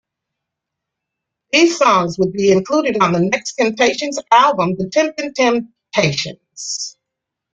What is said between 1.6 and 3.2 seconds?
songs would be included on the